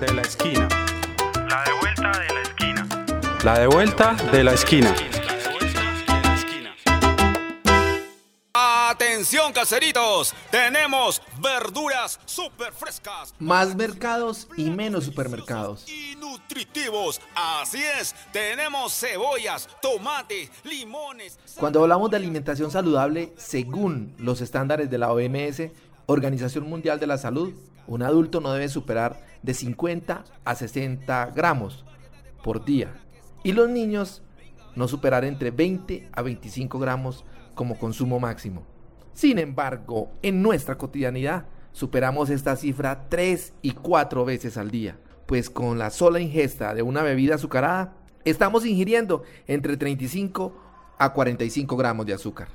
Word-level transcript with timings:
de 0.00 0.14
la 0.14 0.22
esquina. 0.22 0.66
La 1.46 1.62
de 1.62 1.72
vuelta 1.78 2.10
de 2.10 2.32
la 2.32 2.42
esquina. 2.42 2.88
La 3.44 3.58
de 3.58 3.66
vuelta 3.66 4.16
de 4.32 4.44
la 4.44 4.52
esquina. 4.54 4.94
Atención 8.54 9.52
caseritos, 9.52 10.34
tenemos 10.50 11.20
verduras 11.40 12.18
súper 12.24 12.72
frescas. 12.72 13.34
Más 13.38 13.76
mercados 13.76 14.48
y 14.56 14.70
menos 14.70 15.04
supermercados. 15.04 15.86
Y 15.86 16.16
nutritivos, 16.16 17.20
así 17.34 17.82
es, 18.00 18.14
tenemos 18.32 18.98
cebollas, 18.98 19.68
tomates, 19.82 20.50
limones. 20.64 21.38
Cuando 21.58 21.82
hablamos 21.82 22.10
de 22.10 22.16
alimentación 22.16 22.70
saludable, 22.70 23.34
según 23.36 24.14
los 24.18 24.40
estándares 24.40 24.90
de 24.90 24.98
la 24.98 25.12
OMS, 25.12 25.70
Organización 26.06 26.68
Mundial 26.68 26.98
de 26.98 27.06
la 27.06 27.18
Salud, 27.18 27.52
un 27.86 28.02
adulto 28.02 28.40
no 28.40 28.52
debe 28.52 28.68
superar 28.68 29.29
de 29.42 29.54
50 29.54 30.24
a 30.44 30.54
60 30.54 31.32
gramos 31.34 31.84
por 32.42 32.64
día. 32.64 32.92
Y 33.42 33.52
los 33.52 33.68
niños 33.68 34.22
no 34.76 34.88
superar 34.88 35.24
entre 35.24 35.50
20 35.50 36.08
a 36.12 36.22
25 36.22 36.78
gramos 36.78 37.24
como 37.54 37.78
consumo 37.78 38.20
máximo. 38.20 38.66
Sin 39.12 39.38
embargo, 39.38 40.12
en 40.22 40.42
nuestra 40.42 40.78
cotidianidad 40.78 41.46
superamos 41.72 42.30
esta 42.30 42.56
cifra 42.56 43.08
3 43.08 43.54
y 43.62 43.72
4 43.72 44.24
veces 44.24 44.56
al 44.56 44.70
día, 44.70 44.98
pues 45.26 45.50
con 45.50 45.78
la 45.78 45.90
sola 45.90 46.20
ingesta 46.20 46.74
de 46.74 46.82
una 46.82 47.02
bebida 47.02 47.34
azucarada, 47.34 47.96
estamos 48.24 48.64
ingiriendo 48.66 49.22
entre 49.46 49.76
35 49.76 50.54
a 50.98 51.12
45 51.12 51.76
gramos 51.76 52.06
de 52.06 52.14
azúcar. 52.14 52.48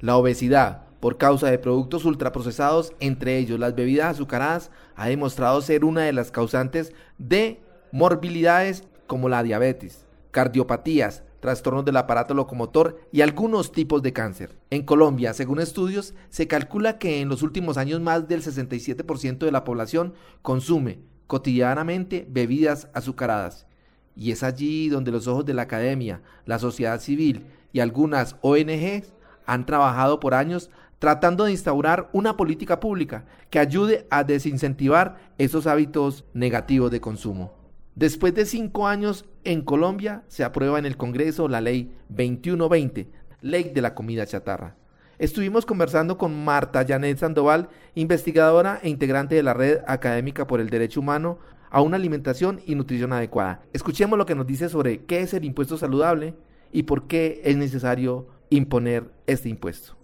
La 0.00 0.16
obesidad 0.16 0.89
por 1.00 1.16
causa 1.16 1.50
de 1.50 1.58
productos 1.58 2.04
ultraprocesados, 2.04 2.92
entre 3.00 3.38
ellos 3.38 3.58
las 3.58 3.74
bebidas 3.74 4.14
azucaradas, 4.14 4.70
ha 4.94 5.08
demostrado 5.08 5.60
ser 5.62 5.84
una 5.84 6.02
de 6.02 6.12
las 6.12 6.30
causantes 6.30 6.92
de 7.18 7.60
morbilidades 7.90 8.84
como 9.06 9.28
la 9.28 9.42
diabetes, 9.42 10.06
cardiopatías, 10.30 11.24
trastornos 11.40 11.86
del 11.86 11.96
aparato 11.96 12.34
locomotor 12.34 13.00
y 13.10 13.22
algunos 13.22 13.72
tipos 13.72 14.02
de 14.02 14.12
cáncer. 14.12 14.58
En 14.68 14.84
Colombia, 14.84 15.32
según 15.32 15.58
estudios, 15.58 16.14
se 16.28 16.46
calcula 16.46 16.98
que 16.98 17.20
en 17.20 17.28
los 17.28 17.42
últimos 17.42 17.78
años 17.78 18.00
más 18.00 18.28
del 18.28 18.42
67% 18.42 19.38
de 19.38 19.52
la 19.52 19.64
población 19.64 20.12
consume 20.42 21.00
cotidianamente 21.26 22.26
bebidas 22.28 22.88
azucaradas. 22.92 23.66
Y 24.14 24.32
es 24.32 24.42
allí 24.42 24.88
donde 24.90 25.12
los 25.12 25.26
ojos 25.28 25.46
de 25.46 25.54
la 25.54 25.62
academia, 25.62 26.20
la 26.44 26.58
sociedad 26.58 27.00
civil 27.00 27.46
y 27.72 27.80
algunas 27.80 28.36
ONGs 28.42 29.14
han 29.46 29.66
trabajado 29.66 30.20
por 30.20 30.34
años 30.34 30.70
tratando 31.00 31.46
de 31.46 31.52
instaurar 31.52 32.10
una 32.12 32.36
política 32.36 32.78
pública 32.78 33.24
que 33.48 33.58
ayude 33.58 34.06
a 34.10 34.22
desincentivar 34.22 35.32
esos 35.38 35.66
hábitos 35.66 36.26
negativos 36.34 36.90
de 36.90 37.00
consumo. 37.00 37.54
Después 37.96 38.34
de 38.34 38.44
cinco 38.44 38.86
años 38.86 39.24
en 39.42 39.62
Colombia 39.62 40.22
se 40.28 40.44
aprueba 40.44 40.78
en 40.78 40.84
el 40.84 40.98
Congreso 40.98 41.48
la 41.48 41.62
ley 41.62 41.90
2120, 42.10 43.10
ley 43.40 43.70
de 43.74 43.80
la 43.80 43.94
comida 43.94 44.26
chatarra. 44.26 44.76
Estuvimos 45.18 45.64
conversando 45.64 46.18
con 46.18 46.44
Marta 46.44 46.84
Janet 46.86 47.18
Sandoval, 47.18 47.70
investigadora 47.94 48.78
e 48.82 48.90
integrante 48.90 49.34
de 49.34 49.42
la 49.42 49.54
Red 49.54 49.78
Académica 49.86 50.46
por 50.46 50.60
el 50.60 50.68
Derecho 50.68 51.00
Humano 51.00 51.38
a 51.70 51.80
una 51.80 51.96
alimentación 51.96 52.60
y 52.66 52.74
nutrición 52.74 53.14
adecuada. 53.14 53.62
Escuchemos 53.72 54.18
lo 54.18 54.26
que 54.26 54.34
nos 54.34 54.46
dice 54.46 54.68
sobre 54.68 55.04
qué 55.04 55.22
es 55.22 55.32
el 55.32 55.46
impuesto 55.46 55.78
saludable 55.78 56.34
y 56.72 56.82
por 56.82 57.06
qué 57.06 57.40
es 57.42 57.56
necesario 57.56 58.28
imponer 58.50 59.10
este 59.26 59.48
impuesto. 59.48 59.99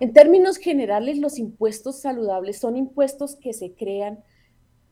En 0.00 0.14
términos 0.14 0.56
generales, 0.56 1.18
los 1.18 1.38
impuestos 1.38 2.00
saludables 2.00 2.58
son 2.58 2.76
impuestos 2.76 3.36
que 3.36 3.52
se 3.52 3.74
crean 3.74 4.24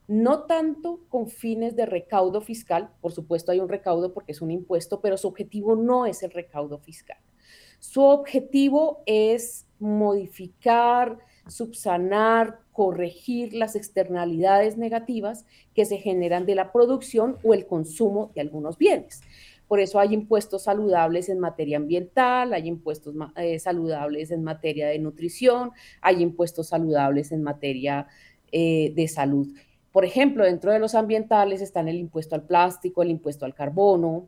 no 0.07 0.43
tanto 0.43 1.01
con 1.09 1.29
fines 1.29 1.75
de 1.75 1.85
recaudo 1.85 2.41
fiscal, 2.41 2.89
por 3.01 3.11
supuesto 3.11 3.51
hay 3.51 3.59
un 3.59 3.69
recaudo 3.69 4.13
porque 4.13 4.31
es 4.31 4.41
un 4.41 4.49
impuesto, 4.49 5.01
pero 5.01 5.17
su 5.17 5.27
objetivo 5.27 5.75
no 5.75 6.05
es 6.05 6.23
el 6.23 6.31
recaudo 6.31 6.79
fiscal. 6.79 7.17
Su 7.79 8.01
objetivo 8.01 9.03
es 9.05 9.67
modificar, 9.79 11.19
subsanar, 11.47 12.59
corregir 12.71 13.53
las 13.53 13.75
externalidades 13.75 14.77
negativas 14.77 15.45
que 15.73 15.85
se 15.85 15.97
generan 15.97 16.45
de 16.45 16.55
la 16.55 16.71
producción 16.71 17.37
o 17.43 17.53
el 17.53 17.65
consumo 17.65 18.31
de 18.35 18.41
algunos 18.41 18.77
bienes. 18.77 19.21
Por 19.69 19.79
eso 19.79 19.99
hay 19.99 20.15
impuestos 20.15 20.63
saludables 20.63 21.29
en 21.29 21.39
materia 21.39 21.77
ambiental, 21.77 22.53
hay 22.53 22.67
impuestos 22.67 23.13
eh, 23.35 23.59
saludables 23.59 24.31
en 24.31 24.43
materia 24.43 24.87
de 24.87 24.97
nutrición, 24.97 25.69
hay 26.01 26.23
impuestos 26.23 26.69
saludables 26.69 27.31
en 27.31 27.43
materia 27.43 28.07
eh, 28.51 28.91
de 28.95 29.07
salud. 29.07 29.47
Por 29.91 30.05
ejemplo, 30.05 30.43
dentro 30.43 30.71
de 30.71 30.79
los 30.79 30.95
ambientales 30.95 31.61
están 31.61 31.87
el 31.87 31.97
impuesto 31.97 32.33
al 32.33 32.47
plástico, 32.47 33.03
el 33.03 33.11
impuesto 33.11 33.45
al 33.45 33.53
carbono, 33.53 34.27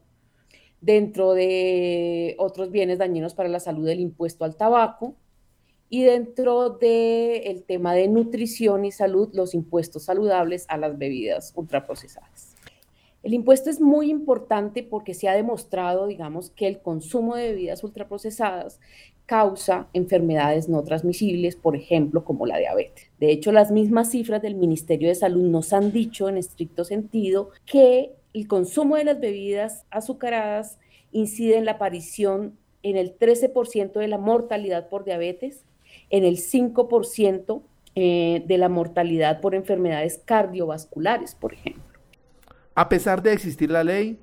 dentro 0.80 1.34
de 1.34 2.36
otros 2.38 2.70
bienes 2.70 3.00
dañinos 3.00 3.34
para 3.34 3.50
la 3.50 3.60
salud, 3.60 3.88
el 3.90 4.00
impuesto 4.00 4.46
al 4.46 4.56
tabaco, 4.56 5.16
y 5.90 6.04
dentro 6.04 6.70
del 6.70 7.64
tema 7.64 7.96
de 7.96 8.08
nutrición 8.08 8.86
y 8.86 8.92
salud, 8.92 9.30
los 9.34 9.56
impuestos 9.56 10.04
saludables 10.04 10.68
a 10.70 10.78
las 10.78 11.00
bebidas 11.00 11.52
ultraprocesadas. 11.56 12.51
El 13.24 13.34
impuesto 13.34 13.70
es 13.70 13.80
muy 13.80 14.10
importante 14.10 14.82
porque 14.82 15.14
se 15.14 15.30
ha 15.30 15.34
demostrado, 15.34 16.08
digamos, 16.08 16.50
que 16.50 16.68
el 16.68 16.80
consumo 16.80 17.36
de 17.36 17.50
bebidas 17.50 17.84
ultraprocesadas 17.84 18.80
causa 19.28 19.88
enfermedades 19.94 20.68
no 20.68 20.84
transmisibles, 20.84 21.56
por 21.56 21.76
ejemplo, 21.76 22.26
como 22.26 22.46
la 22.46 22.58
diabetes. 22.58 23.10
De 23.20 23.32
hecho, 23.32 23.52
las 23.52 23.72
mismas 23.72 24.10
cifras 24.10 24.42
del 24.42 24.56
Ministerio 24.56 25.08
de 25.08 25.16
Salud 25.16 25.50
nos 25.50 25.72
han 25.72 25.92
dicho 25.92 26.28
en 26.28 26.38
estricto 26.38 26.84
sentido 26.84 27.50
que 27.66 28.12
el 28.34 28.48
consumo 28.48 28.96
de 28.96 29.04
las 29.04 29.20
bebidas 29.20 29.86
azucaradas 29.92 30.80
incide 31.12 31.58
en 31.58 31.66
la 31.66 31.74
aparición 31.74 32.58
en 32.84 32.98
el 32.98 33.18
13% 33.18 33.94
de 33.94 34.08
la 34.08 34.18
mortalidad 34.18 34.90
por 34.90 35.06
diabetes, 35.06 35.64
en 36.10 36.26
el 36.26 36.38
5% 36.38 37.62
eh, 37.96 38.44
de 38.48 38.58
la 38.58 38.70
mortalidad 38.70 39.42
por 39.42 39.54
enfermedades 39.54 40.20
cardiovasculares, 40.26 41.36
por 41.36 41.54
ejemplo. 41.54 41.91
A 42.74 42.88
pesar 42.88 43.22
de 43.22 43.34
existir 43.34 43.70
la 43.70 43.84
ley, 43.84 44.18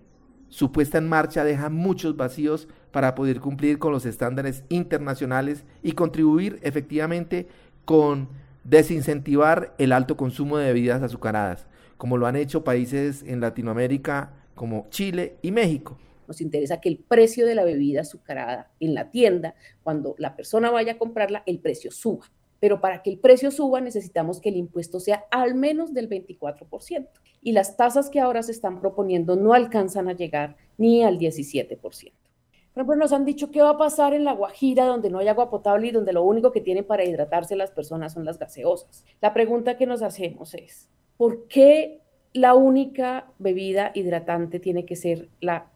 su 0.49 0.73
puesta 0.73 0.97
en 0.97 1.07
marcha 1.07 1.45
deja 1.45 1.69
muchos 1.69 2.17
vacíos 2.17 2.67
para 2.93 3.15
poder 3.15 3.41
cumplir 3.41 3.79
con 3.79 3.93
los 3.93 4.07
estándares 4.07 4.65
internacionales 4.71 5.65
y 5.83 5.93
contribuir 5.93 6.59
efectivamente 6.63 7.47
con 7.85 8.31
desincentivar 8.65 9.75
el 9.77 9.93
alto 9.93 10.17
consumo 10.17 10.57
de 10.57 10.69
bebidas 10.69 11.03
azucaradas, 11.03 11.67
como 11.99 12.17
lo 12.17 12.27
han 12.27 12.37
hecho 12.37 12.65
países 12.65 13.23
en 13.23 13.41
Latinoamérica 13.41 14.33
como 14.55 14.87
Chile 14.89 15.37
y 15.43 15.53
México. 15.53 15.99
Nos 16.27 16.41
interesa 16.41 16.81
que 16.81 16.89
el 16.89 16.97
precio 16.97 17.47
de 17.47 17.55
la 17.55 17.65
bebida 17.65 18.01
azucarada 18.01 18.71
en 18.81 18.95
la 18.95 19.11
tienda, 19.11 19.57
cuando 19.83 20.15
la 20.17 20.37
persona 20.37 20.71
vaya 20.71 20.93
a 20.93 20.99
comprarla, 20.99 21.43
el 21.45 21.59
precio 21.59 21.91
suba. 21.91 22.25
Pero 22.61 22.81
para 22.81 23.03
que 23.03 23.11
el 23.11 23.19
precio 23.19 23.51
suba 23.51 23.81
necesitamos 23.81 24.41
que 24.41 24.49
el 24.49 24.57
impuesto 24.57 25.01
sea 25.01 25.25
al 25.31 25.55
menos 25.55 25.95
del 25.95 26.09
24%. 26.09 27.09
Y 27.41 27.53
las 27.53 27.77
tasas 27.77 28.11
que 28.11 28.21
ahora 28.21 28.43
se 28.43 28.53
están 28.53 28.81
proponiendo 28.81 29.37
no 29.37 29.53
alcanzan 29.53 30.09
a 30.09 30.13
llegar 30.13 30.57
ni 30.77 31.05
al 31.05 31.19
17%. 31.19 31.79
Por 31.81 32.83
ejemplo, 32.83 32.97
nos 32.97 33.13
han 33.13 33.25
dicho 33.25 33.51
qué 33.51 33.61
va 33.61 33.71
a 33.71 33.79
pasar 33.79 34.15
en 34.15 34.25
la 34.25 34.35
Guajira, 34.35 34.87
donde 34.87 35.11
no 35.11 35.19
hay 35.19 35.27
agua 35.27 35.51
potable 35.51 35.89
y 35.89 35.91
donde 35.91 36.13
lo 36.13 36.23
único 36.23 36.53
que 36.53 36.61
tienen 36.61 36.85
para 36.85 37.05
hidratarse 37.05 37.57
las 37.57 37.73
personas 37.73 38.13
son 38.13 38.25
las 38.25 38.39
gaseosas. 38.39 39.05
La 39.21 39.35
pregunta 39.35 39.77
que 39.77 39.87
nos 39.87 40.03
hacemos 40.03 40.55
es, 40.55 40.89
¿por 41.17 41.49
qué 41.49 42.01
la 42.33 42.55
única 42.55 43.33
bebida 43.39 43.91
hidratante 43.95 44.61
tiene 44.61 44.85
que 44.85 44.97
ser 44.97 45.29
la 45.41 45.71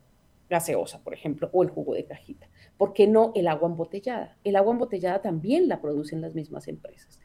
gaseosa, 0.53 1.03
por 1.03 1.15
ejemplo, 1.15 1.51
o 1.53 1.65
el 1.65 1.71
jugo 1.71 1.95
de 1.95 2.05
cajita? 2.05 2.49
¿Por 2.79 2.93
qué 2.93 3.09
no 3.09 3.33
el 3.35 3.49
agua 3.49 3.69
embotellada? 3.69 4.37
El 4.45 4.55
agua 4.55 4.73
embotellada 4.73 5.21
también 5.21 5.67
la 5.67 5.81
producen 5.81 6.21
las 6.21 6.35
mismas 6.35 6.69
empresas. 6.69 7.19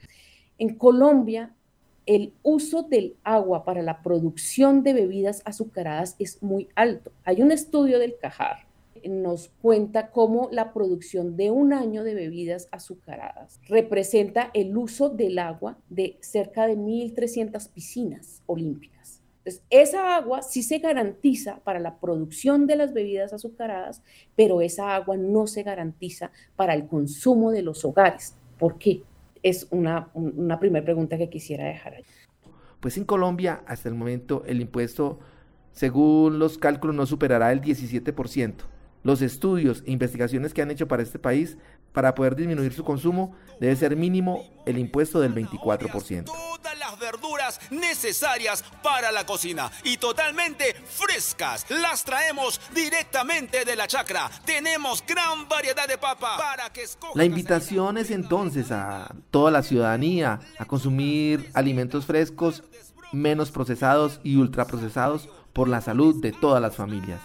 En 0.57 0.75
Colombia, 0.75 1.53
el 2.07 2.33
uso 2.41 2.83
del 2.83 3.17
agua 3.23 3.63
para 3.63 3.83
la 3.83 4.01
producción 4.01 4.81
de 4.81 4.93
bebidas 4.93 5.43
azucaradas 5.45 6.15
es 6.17 6.41
muy 6.41 6.69
alto. 6.73 7.11
Hay 7.23 7.41
un 7.43 7.51
estudio 7.51 7.99
del 7.99 8.17
Cajar 8.17 8.67
nos 9.07 9.49
cuenta 9.61 10.11
cómo 10.11 10.49
la 10.51 10.73
producción 10.73 11.37
de 11.37 11.51
un 11.51 11.73
año 11.73 12.03
de 12.03 12.13
bebidas 12.13 12.67
azucaradas 12.71 13.59
representa 13.67 14.51
el 14.53 14.75
uso 14.75 15.09
del 15.09 15.39
agua 15.39 15.77
de 15.89 16.17
cerca 16.21 16.67
de 16.67 16.77
1.300 16.77 17.69
piscinas 17.71 18.41
olímpicas. 18.45 18.96
Entonces, 19.47 19.63
esa 19.69 20.17
agua 20.17 20.41
sí 20.41 20.61
se 20.61 20.79
garantiza 20.79 21.61
para 21.63 21.79
la 21.79 21.99
producción 21.99 22.67
de 22.67 22.75
las 22.75 22.93
bebidas 22.93 23.31
azucaradas, 23.31 24.03
pero 24.35 24.59
esa 24.59 24.93
agua 24.93 25.15
no 25.15 25.47
se 25.47 25.63
garantiza 25.63 26.31
para 26.57 26.73
el 26.73 26.85
consumo 26.85 27.51
de 27.51 27.61
los 27.61 27.85
hogares. 27.85 28.35
¿Por 28.59 28.77
qué? 28.77 29.03
Es 29.41 29.65
una, 29.71 30.09
una 30.13 30.59
primera 30.59 30.83
pregunta 30.83 31.17
que 31.17 31.29
quisiera 31.29 31.63
dejar 31.63 31.93
ahí. 31.93 32.03
Pues 32.81 32.97
en 32.97 33.05
Colombia, 33.05 33.63
hasta 33.67 33.87
el 33.87 33.95
momento, 33.95 34.43
el 34.45 34.59
impuesto, 34.59 35.19
según 35.71 36.39
los 36.39 36.57
cálculos, 36.57 36.97
no 36.97 37.05
superará 37.05 37.53
el 37.53 37.61
17%. 37.61 38.55
Los 39.03 39.21
estudios 39.21 39.81
e 39.85 39.91
investigaciones 39.91 40.53
que 40.53 40.61
han 40.61 40.71
hecho 40.71 40.89
para 40.89 41.03
este 41.03 41.19
país, 41.19 41.57
para 41.93 42.15
poder 42.15 42.35
disminuir 42.35 42.73
su 42.73 42.83
consumo, 42.83 43.33
debe 43.61 43.77
ser 43.77 43.95
mínimo 43.95 44.43
el 44.65 44.77
impuesto 44.77 45.21
del 45.21 45.33
24%. 45.33 46.25
Las 46.87 46.99
verduras 46.99 47.59
necesarias 47.69 48.63
para 48.81 49.11
la 49.11 49.25
cocina 49.25 49.69
y 49.83 49.97
totalmente 49.97 50.73
frescas. 50.73 51.65
Las 51.69 52.03
traemos 52.03 52.61
directamente 52.73 53.65
de 53.65 53.75
la 53.75 53.87
chacra. 53.87 54.29
Tenemos 54.45 55.03
gran 55.05 55.49
variedad 55.49 55.87
de 55.87 55.97
papa 55.97 56.37
para 56.37 56.71
que. 56.71 56.85
La 57.15 57.25
invitación 57.25 57.97
es 57.97 58.11
entonces 58.11 58.71
a 58.71 59.13
toda 59.31 59.51
la 59.51 59.63
ciudadanía 59.63 60.39
a 60.57 60.65
consumir 60.65 61.49
alimentos 61.53 62.05
frescos, 62.05 62.63
menos 63.11 63.51
procesados 63.51 64.21
y 64.23 64.37
ultraprocesados 64.37 65.27
por 65.51 65.67
la 65.67 65.81
salud 65.81 66.21
de 66.21 66.31
todas 66.31 66.61
las 66.61 66.75
familias. 66.75 67.19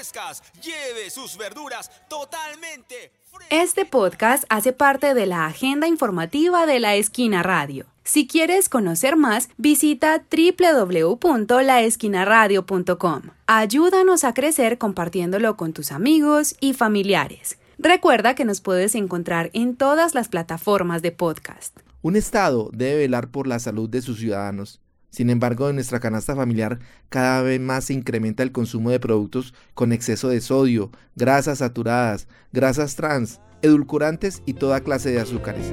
frescas. 0.00 0.42
Lleve 0.62 1.10
sus 1.10 1.36
verduras 1.36 1.90
totalmente 2.08 3.12
frescas. 3.30 3.48
Este 3.50 3.84
podcast 3.84 4.44
hace 4.48 4.72
parte 4.72 5.12
de 5.12 5.26
la 5.26 5.44
agenda 5.46 5.86
informativa 5.88 6.64
de 6.64 6.80
La 6.80 6.94
Esquina 6.94 7.42
Radio. 7.42 7.84
Si 8.02 8.26
quieres 8.26 8.70
conocer 8.70 9.16
más, 9.16 9.50
visita 9.58 10.24
www.laesquinaradio.com. 10.30 13.22
Ayúdanos 13.46 14.24
a 14.24 14.32
crecer 14.32 14.78
compartiéndolo 14.78 15.58
con 15.58 15.74
tus 15.74 15.92
amigos 15.92 16.56
y 16.60 16.72
familiares. 16.72 17.58
Recuerda 17.78 18.34
que 18.34 18.46
nos 18.46 18.62
puedes 18.62 18.94
encontrar 18.94 19.50
en 19.52 19.76
todas 19.76 20.14
las 20.14 20.28
plataformas 20.28 21.02
de 21.02 21.12
podcast. 21.12 21.78
Un 22.00 22.16
Estado 22.16 22.70
debe 22.72 23.00
velar 23.00 23.30
por 23.30 23.46
la 23.46 23.58
salud 23.58 23.90
de 23.90 24.00
sus 24.00 24.18
ciudadanos. 24.18 24.80
Sin 25.10 25.28
embargo, 25.28 25.68
en 25.68 25.74
nuestra 25.74 25.98
canasta 25.98 26.36
familiar 26.36 26.78
cada 27.08 27.42
vez 27.42 27.60
más 27.60 27.84
se 27.84 27.94
incrementa 27.94 28.44
el 28.44 28.52
consumo 28.52 28.90
de 28.90 29.00
productos 29.00 29.54
con 29.74 29.92
exceso 29.92 30.28
de 30.28 30.40
sodio, 30.40 30.90
grasas 31.16 31.58
saturadas, 31.58 32.28
grasas 32.52 32.94
trans, 32.94 33.40
edulcorantes 33.60 34.42
y 34.46 34.54
toda 34.54 34.80
clase 34.80 35.10
de 35.10 35.20
azúcares. 35.20 35.66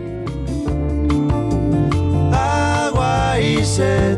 agua 2.33 3.39
y 3.39 3.63
sed. 3.63 4.17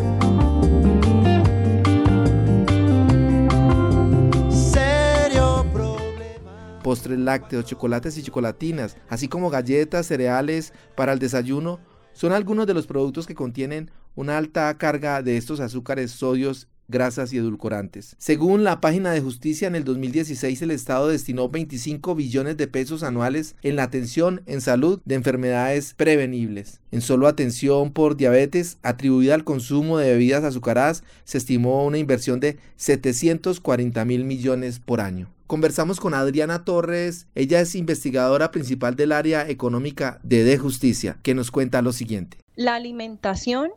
Serio 4.50 5.66
problema. 5.74 6.82
Postres 6.82 7.20
lácteos, 7.20 7.66
chocolates 7.66 8.18
y 8.18 8.24
chocolatinas, 8.24 8.96
así 9.10 9.28
como 9.28 9.50
galletas, 9.50 10.08
cereales 10.08 10.72
para 10.96 11.12
el 11.12 11.20
desayuno, 11.20 11.80
son 12.14 12.32
algunos 12.32 12.68
de 12.68 12.74
los 12.74 12.88
productos 12.88 13.28
que 13.28 13.36
contienen 13.36 13.92
una 14.20 14.38
alta 14.38 14.78
carga 14.78 15.22
de 15.22 15.38
estos 15.38 15.62
azúcares, 15.62 16.12
sodios, 16.12 16.68
grasas 16.90 17.32
y 17.32 17.38
edulcorantes. 17.38 18.18
Según 18.18 18.66
la 18.66 18.82
página 18.82 19.12
de 19.12 19.22
justicia, 19.22 19.70
en 19.70 19.76
el 19.76 19.86
2016 19.86 20.62
el 20.62 20.72
Estado 20.72 21.08
destinó 21.08 21.48
25 21.48 22.16
billones 22.16 22.58
de 22.58 22.68
pesos 22.68 23.04
anuales 23.04 23.56
en 23.62 23.78
la 23.78 23.84
atención 23.84 24.42
en 24.46 24.60
salud 24.60 25.00
de 25.06 25.16
enfermedades 25.16 25.94
prevenibles. 25.94 26.82
En 26.92 27.00
solo 27.00 27.28
atención 27.28 27.94
por 27.94 28.18
diabetes 28.18 28.78
atribuida 28.84 29.36
al 29.36 29.46
consumo 29.46 29.98
de 29.98 30.12
bebidas 30.12 30.44
azucaradas 30.44 31.06
se 31.24 31.38
estimó 31.38 31.86
una 31.86 31.98
inversión 31.98 32.42
de 32.42 32.58
740 32.76 34.04
mil 34.04 34.26
millones 34.26 34.80
por 34.80 35.00
año. 35.00 35.30
Conversamos 35.48 36.02
con 36.02 36.14
Adriana 36.14 36.66
Torres, 36.66 37.28
ella 37.36 37.62
es 37.62 37.74
investigadora 37.74 38.52
principal 38.52 38.98
del 38.98 39.14
área 39.14 39.48
económica 39.50 40.20
de 40.24 40.44
De 40.44 40.58
Justicia, 40.58 41.18
que 41.24 41.34
nos 41.34 41.52
cuenta 41.52 41.82
lo 41.82 41.94
siguiente. 41.94 42.38
La 42.60 42.76
alimentación 42.76 43.72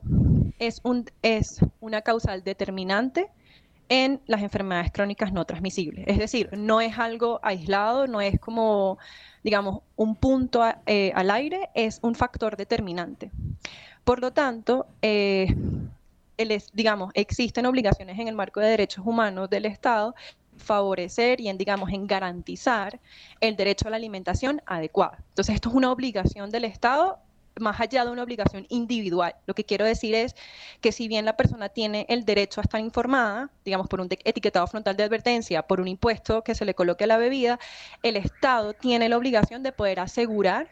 es, 0.67 0.81
un, 0.85 1.05
es 1.23 1.61
una 1.81 2.03
causal 2.03 2.45
determinante 2.45 3.29
en 3.89 4.21
las 4.27 4.43
enfermedades 4.43 4.93
crónicas 4.93 5.33
no 5.33 5.45
transmisibles. 5.45 6.05
Es 6.07 6.19
decir, 6.19 6.49
no 6.57 6.81
es 6.81 6.99
algo 6.99 7.41
aislado, 7.43 8.07
no 8.07 8.21
es 8.21 8.39
como, 8.39 8.99
digamos, 9.43 9.81
un 9.97 10.15
punto 10.17 10.63
a- 10.63 10.81
eh, 10.87 11.13
al 11.15 11.31
aire, 11.31 11.69
es 11.75 11.99
un 12.03 12.15
factor 12.15 12.57
determinante. 12.57 13.31
Por 14.05 14.21
lo 14.21 14.33
tanto, 14.33 14.87
eh, 15.03 15.55
el 16.39 16.63
digamos, 16.73 17.11
existen 17.15 17.67
obligaciones 17.67 18.19
en 18.19 18.29
el 18.29 18.35
marco 18.35 18.61
de 18.61 18.69
derechos 18.69 19.05
humanos 19.05 19.51
del 19.51 19.67
Estado 19.67 20.15
favorecer 20.57 21.41
y 21.41 21.49
en, 21.49 21.59
digamos, 21.59 21.91
en 21.93 22.07
garantizar 22.07 23.01
el 23.41 23.57
derecho 23.57 23.89
a 23.89 23.91
la 23.91 23.97
alimentación 23.97 24.63
adecuada. 24.67 25.19
Entonces, 25.31 25.55
esto 25.55 25.69
es 25.71 25.75
una 25.75 25.91
obligación 25.91 26.51
del 26.51 26.65
Estado 26.65 27.19
más 27.61 27.81
allá 27.81 28.05
de 28.05 28.11
una 28.11 28.23
obligación 28.23 28.67
individual. 28.69 29.35
Lo 29.47 29.55
que 29.55 29.65
quiero 29.65 29.85
decir 29.85 30.15
es 30.15 30.35
que 30.81 30.93
si 30.93 31.09
bien 31.09 31.25
la 31.25 31.37
persona 31.37 31.69
tiene 31.69 32.07
el 32.09 32.25
derecho 32.25 32.61
a 32.61 32.63
estar 32.63 32.81
informada, 32.81 33.51
digamos, 33.65 33.89
por 33.89 34.01
un 34.01 34.09
etiquetado 34.25 34.67
frontal 34.67 34.97
de 34.97 35.05
advertencia, 35.05 35.63
por 35.63 35.81
un 35.81 35.89
impuesto 35.89 36.43
que 36.43 36.55
se 36.55 36.65
le 36.65 36.75
coloque 36.75 37.05
a 37.05 37.07
la 37.07 37.19
bebida, 37.19 37.59
el 38.03 38.17
Estado 38.17 38.73
tiene 38.75 39.09
la 39.09 39.17
obligación 39.17 39.63
de 39.63 39.73
poder 39.73 40.01
asegurar 40.01 40.71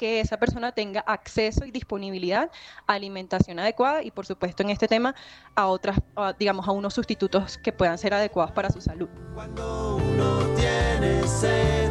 que 0.00 0.20
esa 0.20 0.38
persona 0.38 0.72
tenga 0.72 1.00
acceso 1.00 1.66
y 1.66 1.70
disponibilidad 1.70 2.50
a 2.86 2.94
alimentación 2.94 3.58
adecuada 3.58 4.02
y, 4.02 4.10
por 4.10 4.24
supuesto, 4.24 4.62
en 4.62 4.70
este 4.70 4.88
tema, 4.88 5.14
a 5.54 5.66
otras, 5.66 5.98
a, 6.16 6.32
digamos, 6.32 6.66
a 6.66 6.72
unos 6.72 6.94
sustitutos 6.94 7.58
que 7.58 7.70
puedan 7.70 7.98
ser 7.98 8.14
adecuados 8.14 8.52
para 8.52 8.70
su 8.70 8.80
salud. 8.80 9.10
Cuando 9.34 9.96
uno 9.96 10.38
tiene 10.56 11.22
sed, 11.28 11.89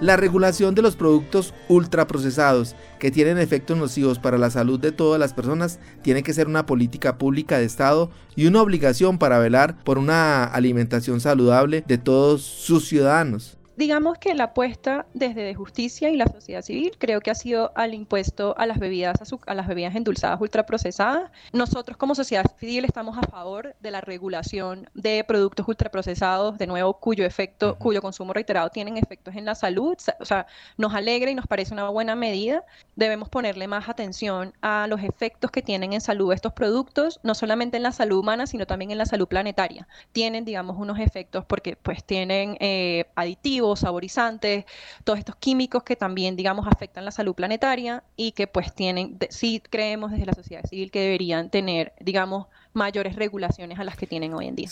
La 0.00 0.16
regulación 0.16 0.74
de 0.74 0.80
los 0.80 0.96
productos 0.96 1.52
ultraprocesados 1.68 2.74
que 2.98 3.10
tienen 3.10 3.36
efectos 3.36 3.76
nocivos 3.76 4.18
para 4.18 4.38
la 4.38 4.48
salud 4.48 4.80
de 4.80 4.92
todas 4.92 5.20
las 5.20 5.34
personas 5.34 5.78
tiene 6.00 6.22
que 6.22 6.32
ser 6.32 6.46
una 6.46 6.64
política 6.64 7.18
pública 7.18 7.58
de 7.58 7.66
Estado 7.66 8.10
y 8.34 8.46
una 8.46 8.62
obligación 8.62 9.18
para 9.18 9.38
velar 9.38 9.84
por 9.84 9.98
una 9.98 10.44
alimentación 10.44 11.20
saludable 11.20 11.84
de 11.86 11.98
todos 11.98 12.40
sus 12.40 12.88
ciudadanos. 12.88 13.59
Digamos 13.80 14.18
que 14.18 14.34
la 14.34 14.44
apuesta 14.44 15.06
desde 15.14 15.42
de 15.42 15.54
justicia 15.54 16.10
y 16.10 16.16
la 16.16 16.26
sociedad 16.26 16.60
civil 16.60 16.92
creo 16.98 17.22
que 17.22 17.30
ha 17.30 17.34
sido 17.34 17.72
al 17.74 17.94
impuesto 17.94 18.54
a 18.58 18.66
las 18.66 18.78
bebidas 18.78 19.16
a 19.46 19.54
las 19.54 19.66
bebidas 19.66 19.94
endulzadas 19.96 20.38
ultraprocesadas. 20.38 21.30
Nosotros 21.54 21.96
como 21.96 22.14
sociedad 22.14 22.44
civil 22.58 22.84
estamos 22.84 23.16
a 23.16 23.22
favor 23.22 23.74
de 23.80 23.90
la 23.90 24.02
regulación 24.02 24.90
de 24.92 25.24
productos 25.24 25.66
ultraprocesados, 25.66 26.58
de 26.58 26.66
nuevo 26.66 26.92
cuyo 27.00 27.24
efecto, 27.24 27.78
cuyo 27.78 28.02
consumo 28.02 28.34
reiterado 28.34 28.68
tienen 28.68 28.98
efectos 28.98 29.34
en 29.34 29.46
la 29.46 29.54
salud, 29.54 29.94
sa- 29.96 30.16
o 30.20 30.26
sea, 30.26 30.46
nos 30.76 30.92
alegra 30.94 31.30
y 31.30 31.34
nos 31.34 31.46
parece 31.46 31.72
una 31.72 31.88
buena 31.88 32.14
medida. 32.14 32.66
Debemos 32.96 33.30
ponerle 33.30 33.66
más 33.66 33.88
atención 33.88 34.52
a 34.60 34.88
los 34.88 35.02
efectos 35.02 35.50
que 35.50 35.62
tienen 35.62 35.94
en 35.94 36.02
salud 36.02 36.34
estos 36.34 36.52
productos, 36.52 37.18
no 37.22 37.34
solamente 37.34 37.78
en 37.78 37.82
la 37.84 37.92
salud 37.92 38.18
humana, 38.18 38.46
sino 38.46 38.66
también 38.66 38.90
en 38.90 38.98
la 38.98 39.06
salud 39.06 39.26
planetaria. 39.26 39.88
Tienen, 40.12 40.44
digamos, 40.44 40.76
unos 40.76 40.98
efectos 40.98 41.46
porque 41.46 41.76
pues 41.76 42.04
tienen 42.04 42.58
eh, 42.60 43.06
aditivos, 43.14 43.69
saborizantes, 43.76 44.64
todos 45.04 45.18
estos 45.18 45.36
químicos 45.36 45.82
que 45.82 45.96
también, 45.96 46.36
digamos, 46.36 46.66
afectan 46.66 47.04
la 47.04 47.10
salud 47.10 47.34
planetaria 47.34 48.02
y 48.16 48.32
que 48.32 48.46
pues 48.46 48.74
tienen, 48.74 49.18
sí 49.30 49.62
creemos 49.70 50.10
desde 50.10 50.26
la 50.26 50.32
sociedad 50.32 50.64
civil 50.64 50.90
que 50.90 51.00
deberían 51.00 51.50
tener, 51.50 51.92
digamos, 52.00 52.46
mayores 52.72 53.16
regulaciones 53.16 53.78
a 53.78 53.84
las 53.84 53.96
que 53.96 54.06
tienen 54.06 54.34
hoy 54.34 54.48
en 54.48 54.56
día. 54.56 54.70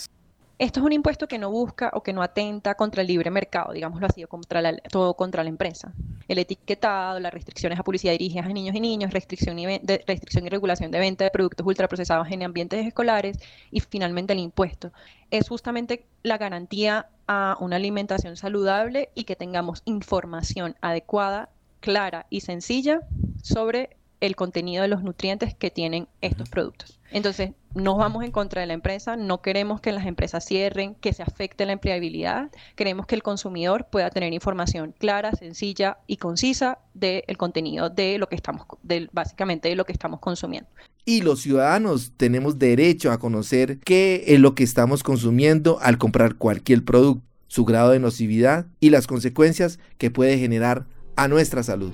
Esto 0.59 0.81
es 0.81 0.85
un 0.85 0.91
impuesto 0.91 1.29
que 1.29 1.37
no 1.37 1.49
busca 1.49 1.89
o 1.93 2.03
que 2.03 2.11
no 2.11 2.21
atenta 2.21 2.75
contra 2.75 3.01
el 3.01 3.07
libre 3.07 3.31
mercado, 3.31 3.71
digámoslo 3.71 4.07
así, 4.07 4.25
o 4.25 4.27
contra 4.27 4.61
la, 4.61 4.75
todo 4.75 5.13
contra 5.13 5.41
la 5.41 5.49
empresa. 5.49 5.93
El 6.27 6.37
etiquetado, 6.37 7.17
las 7.21 7.33
restricciones 7.33 7.79
a 7.79 7.83
publicidad 7.83 8.11
dirigidas 8.11 8.45
a 8.45 8.49
niños 8.49 8.75
y 8.75 8.81
niños, 8.81 9.13
restricción 9.13 9.57
y, 9.57 9.65
restricción 10.05 10.45
y 10.45 10.49
regulación 10.49 10.91
de 10.91 10.99
venta 10.99 11.23
de 11.23 11.31
productos 11.31 11.65
ultraprocesados 11.65 12.27
en 12.29 12.43
ambientes 12.43 12.85
escolares 12.85 13.39
y 13.71 13.79
finalmente 13.79 14.33
el 14.33 14.39
impuesto. 14.39 14.91
Es 15.31 15.47
justamente 15.47 16.05
la 16.23 16.37
garantía 16.37 17.07
a 17.25 17.55
una 17.61 17.77
alimentación 17.77 18.35
saludable 18.35 19.11
y 19.15 19.23
que 19.23 19.37
tengamos 19.37 19.81
información 19.85 20.75
adecuada, 20.81 21.47
clara 21.79 22.25
y 22.29 22.41
sencilla 22.41 22.99
sobre 23.41 23.95
el 24.21 24.35
contenido 24.35 24.81
de 24.81 24.87
los 24.87 25.03
nutrientes 25.03 25.55
que 25.55 25.71
tienen 25.71 26.07
estos 26.21 26.49
productos. 26.49 26.99
Entonces, 27.11 27.51
no 27.73 27.95
vamos 27.97 28.23
en 28.23 28.31
contra 28.31 28.61
de 28.61 28.67
la 28.67 28.73
empresa, 28.73 29.15
no 29.15 29.41
queremos 29.41 29.81
que 29.81 29.91
las 29.91 30.05
empresas 30.05 30.45
cierren, 30.45 30.95
que 30.95 31.13
se 31.13 31.23
afecte 31.23 31.65
la 31.65 31.73
empleabilidad, 31.73 32.51
queremos 32.75 33.07
que 33.07 33.15
el 33.15 33.23
consumidor 33.23 33.87
pueda 33.91 34.09
tener 34.09 34.33
información 34.33 34.93
clara, 34.97 35.31
sencilla 35.33 35.97
y 36.05 36.17
concisa 36.17 36.79
del 36.93 37.37
contenido 37.37 37.89
de 37.89 38.17
lo 38.17 38.27
que 38.27 38.35
estamos, 38.35 38.65
del, 38.83 39.09
básicamente 39.11 39.69
de 39.69 39.75
lo 39.75 39.85
que 39.85 39.93
estamos 39.93 40.19
consumiendo. 40.19 40.69
Y 41.05 41.21
los 41.21 41.41
ciudadanos 41.41 42.13
tenemos 42.17 42.59
derecho 42.59 43.11
a 43.11 43.19
conocer 43.19 43.79
qué 43.79 44.25
es 44.27 44.39
lo 44.39 44.53
que 44.53 44.63
estamos 44.63 45.01
consumiendo 45.01 45.79
al 45.81 45.97
comprar 45.97 46.35
cualquier 46.35 46.83
producto, 46.83 47.23
su 47.47 47.65
grado 47.65 47.91
de 47.91 47.99
nocividad 47.99 48.67
y 48.79 48.91
las 48.91 49.07
consecuencias 49.07 49.79
que 49.97 50.11
puede 50.11 50.37
generar 50.37 50.85
a 51.15 51.27
nuestra 51.27 51.63
salud. 51.63 51.93